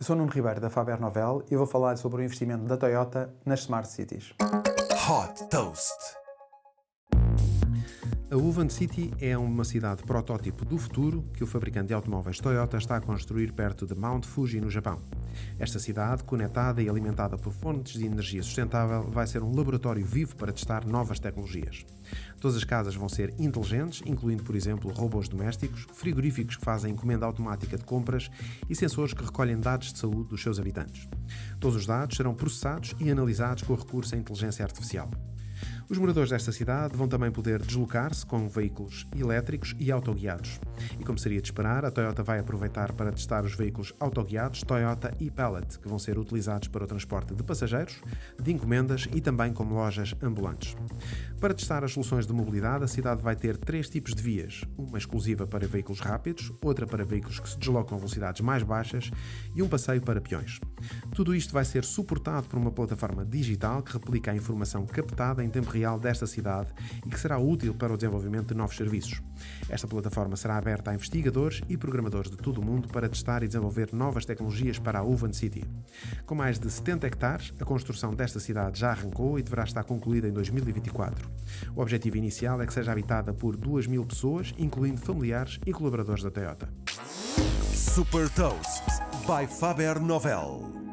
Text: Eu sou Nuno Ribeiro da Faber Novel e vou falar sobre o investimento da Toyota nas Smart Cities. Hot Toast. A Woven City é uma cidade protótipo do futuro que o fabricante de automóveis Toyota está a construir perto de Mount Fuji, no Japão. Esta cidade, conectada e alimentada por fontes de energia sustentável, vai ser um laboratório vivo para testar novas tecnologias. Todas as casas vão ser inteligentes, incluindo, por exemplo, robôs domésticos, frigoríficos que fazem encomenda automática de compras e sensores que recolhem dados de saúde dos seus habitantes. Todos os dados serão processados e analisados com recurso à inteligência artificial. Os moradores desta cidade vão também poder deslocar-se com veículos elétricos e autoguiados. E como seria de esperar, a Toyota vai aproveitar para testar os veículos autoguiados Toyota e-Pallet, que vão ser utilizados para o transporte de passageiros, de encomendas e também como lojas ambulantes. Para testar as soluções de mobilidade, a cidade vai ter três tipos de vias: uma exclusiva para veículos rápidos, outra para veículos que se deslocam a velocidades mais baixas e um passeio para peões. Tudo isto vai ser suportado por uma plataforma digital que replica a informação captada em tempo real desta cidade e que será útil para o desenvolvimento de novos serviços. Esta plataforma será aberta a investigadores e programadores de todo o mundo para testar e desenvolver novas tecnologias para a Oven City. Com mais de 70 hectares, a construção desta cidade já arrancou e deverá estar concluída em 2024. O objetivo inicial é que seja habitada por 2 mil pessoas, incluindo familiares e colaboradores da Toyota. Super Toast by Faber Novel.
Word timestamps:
Eu 0.00 0.06
sou 0.06 0.14
Nuno 0.14 0.30
Ribeiro 0.30 0.60
da 0.60 0.70
Faber 0.70 1.00
Novel 1.00 1.44
e 1.50 1.56
vou 1.56 1.66
falar 1.66 1.96
sobre 1.96 2.22
o 2.22 2.24
investimento 2.24 2.64
da 2.66 2.76
Toyota 2.76 3.34
nas 3.44 3.60
Smart 3.60 3.88
Cities. 3.88 4.32
Hot 5.10 5.48
Toast. 5.50 6.27
A 8.30 8.36
Woven 8.36 8.68
City 8.68 9.10
é 9.22 9.38
uma 9.38 9.64
cidade 9.64 10.02
protótipo 10.02 10.62
do 10.62 10.76
futuro 10.76 11.24
que 11.32 11.42
o 11.42 11.46
fabricante 11.46 11.88
de 11.88 11.94
automóveis 11.94 12.38
Toyota 12.38 12.76
está 12.76 12.98
a 12.98 13.00
construir 13.00 13.52
perto 13.52 13.86
de 13.86 13.94
Mount 13.94 14.26
Fuji, 14.26 14.60
no 14.60 14.68
Japão. 14.68 15.00
Esta 15.58 15.78
cidade, 15.78 16.24
conectada 16.24 16.82
e 16.82 16.90
alimentada 16.90 17.38
por 17.38 17.54
fontes 17.54 17.98
de 17.98 18.04
energia 18.04 18.42
sustentável, 18.42 19.04
vai 19.04 19.26
ser 19.26 19.42
um 19.42 19.56
laboratório 19.56 20.04
vivo 20.04 20.36
para 20.36 20.52
testar 20.52 20.86
novas 20.86 21.18
tecnologias. 21.18 21.86
Todas 22.38 22.58
as 22.58 22.64
casas 22.64 22.94
vão 22.94 23.08
ser 23.08 23.34
inteligentes, 23.38 24.02
incluindo, 24.04 24.42
por 24.42 24.54
exemplo, 24.54 24.92
robôs 24.92 25.26
domésticos, 25.26 25.86
frigoríficos 25.94 26.56
que 26.56 26.64
fazem 26.66 26.92
encomenda 26.92 27.24
automática 27.24 27.78
de 27.78 27.84
compras 27.84 28.30
e 28.68 28.76
sensores 28.76 29.14
que 29.14 29.24
recolhem 29.24 29.58
dados 29.58 29.90
de 29.90 30.00
saúde 30.00 30.28
dos 30.28 30.42
seus 30.42 30.58
habitantes. 30.58 31.08
Todos 31.58 31.76
os 31.76 31.86
dados 31.86 32.14
serão 32.14 32.34
processados 32.34 32.94
e 33.00 33.10
analisados 33.10 33.62
com 33.62 33.74
recurso 33.74 34.14
à 34.14 34.18
inteligência 34.18 34.62
artificial. 34.62 35.10
Os 35.88 35.96
moradores 35.96 36.30
desta 36.30 36.52
cidade 36.52 36.96
vão 36.96 37.08
também 37.08 37.30
poder 37.30 37.62
deslocar-se 37.62 38.26
com 38.26 38.48
veículos 38.48 39.06
elétricos 39.16 39.74
e 39.78 39.90
autoguiados. 39.90 40.60
E 41.00 41.04
como 41.04 41.18
seria 41.18 41.40
de 41.40 41.48
esperar, 41.48 41.84
a 41.84 41.90
Toyota 41.90 42.22
vai 42.22 42.38
aproveitar 42.38 42.92
para 42.92 43.10
testar 43.10 43.44
os 43.44 43.54
veículos 43.54 43.94
autoguiados 43.98 44.62
Toyota 44.62 45.14
e-Pallet, 45.18 45.78
que 45.78 45.88
vão 45.88 45.98
ser 45.98 46.18
utilizados 46.18 46.68
para 46.68 46.84
o 46.84 46.86
transporte 46.86 47.34
de 47.34 47.42
passageiros, 47.42 47.96
de 48.38 48.52
encomendas 48.52 49.08
e 49.14 49.20
também 49.20 49.52
como 49.52 49.74
lojas 49.74 50.14
ambulantes. 50.22 50.76
Para 51.40 51.54
testar 51.54 51.84
as 51.84 51.92
soluções 51.92 52.26
de 52.26 52.32
mobilidade, 52.32 52.84
a 52.84 52.88
cidade 52.88 53.22
vai 53.22 53.36
ter 53.36 53.56
três 53.56 53.88
tipos 53.88 54.14
de 54.14 54.22
vias: 54.22 54.64
uma 54.76 54.98
exclusiva 54.98 55.46
para 55.46 55.66
veículos 55.66 56.00
rápidos, 56.00 56.52
outra 56.62 56.86
para 56.86 57.04
veículos 57.04 57.40
que 57.40 57.48
se 57.48 57.58
deslocam 57.58 57.96
a 57.96 57.98
velocidades 57.98 58.40
mais 58.40 58.62
baixas 58.62 59.10
e 59.54 59.62
um 59.62 59.68
passeio 59.68 60.02
para 60.02 60.20
peões. 60.20 60.60
Tudo 61.14 61.34
isto 61.34 61.52
vai 61.52 61.64
ser 61.64 61.84
suportado 61.84 62.48
por 62.48 62.58
uma 62.58 62.70
plataforma 62.70 63.24
digital 63.24 63.82
que 63.82 63.92
replica 63.92 64.30
a 64.30 64.36
informação 64.36 64.86
captada 64.86 65.44
em 65.44 65.48
tempo 65.48 65.70
real 65.70 65.98
desta 65.98 66.26
cidade 66.26 66.72
e 67.06 67.08
que 67.08 67.18
será 67.18 67.38
útil 67.38 67.74
para 67.74 67.92
o 67.92 67.96
desenvolvimento 67.96 68.48
de 68.48 68.54
novos 68.54 68.76
serviços. 68.76 69.20
Esta 69.68 69.86
plataforma 69.86 70.36
será 70.36 70.56
aberta 70.56 70.90
a 70.90 70.94
investigadores 70.94 71.60
e 71.68 71.76
programadores 71.76 72.30
de 72.30 72.36
todo 72.36 72.60
o 72.60 72.64
mundo 72.64 72.88
para 72.88 73.08
testar 73.08 73.42
e 73.42 73.46
desenvolver 73.46 73.92
novas 73.92 74.24
tecnologias 74.24 74.78
para 74.78 75.00
a 75.00 75.02
Oven 75.02 75.32
City. 75.32 75.64
Com 76.26 76.34
mais 76.34 76.58
de 76.58 76.70
70 76.70 77.06
hectares, 77.06 77.52
a 77.60 77.64
construção 77.64 78.14
desta 78.14 78.40
cidade 78.40 78.80
já 78.80 78.90
arrancou 78.90 79.38
e 79.38 79.42
deverá 79.42 79.64
estar 79.64 79.84
concluída 79.84 80.28
em 80.28 80.32
2024. 80.32 81.28
O 81.74 81.80
objetivo 81.80 82.16
inicial 82.16 82.60
é 82.60 82.66
que 82.66 82.72
seja 82.72 82.92
habitada 82.92 83.32
por 83.32 83.56
2 83.56 83.86
mil 83.86 84.04
pessoas, 84.04 84.54
incluindo 84.58 85.00
familiares 85.00 85.58
e 85.66 85.72
colaboradores 85.72 86.22
da 86.22 86.30
Toyota. 86.30 86.68
Super 87.72 88.28
Toast 88.30 88.77
by 89.28 89.44
Faber 89.44 90.00
Novel. 90.00 90.87